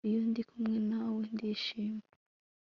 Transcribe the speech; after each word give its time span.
Iyo 0.07 0.21
ndi 0.29 0.41
kumwe 0.49 0.77
nawe 0.89 1.19
ndishima 1.33 2.03